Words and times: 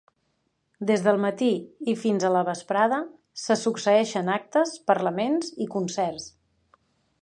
Des 0.91 1.03
del 1.07 1.19
matí 1.25 1.49
i 1.93 1.95
fins 2.05 2.25
a 2.25 2.33
la 2.37 2.43
vesprada 2.49 2.99
se 3.43 3.61
succeïxen 3.67 4.35
actes, 4.41 4.77
parlaments 4.93 5.57
i 5.67 5.73
concerts. 5.79 6.31